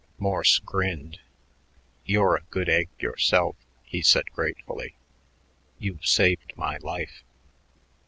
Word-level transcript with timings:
Morse 0.17 0.57
grinned. 0.57 1.19
"You're 2.05 2.35
a 2.35 2.41
good 2.49 2.67
egg 2.67 2.89
yourself," 2.99 3.55
he 3.83 4.01
said 4.01 4.31
gratefully. 4.31 4.95
"You've 5.77 6.07
saved 6.07 6.53
my 6.57 6.77
life." 6.77 7.21